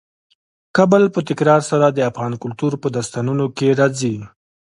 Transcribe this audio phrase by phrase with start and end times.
[0.75, 4.13] کابل په تکرار سره د افغان کلتور په داستانونو کې راځي.